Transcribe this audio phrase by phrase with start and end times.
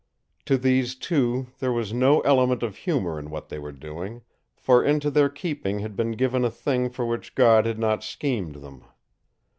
[0.45, 4.23] To these two there was no element of humor in what they were doing,
[4.57, 8.55] for into their keeping had been given a thing for which God had not schemed
[8.55, 8.83] them.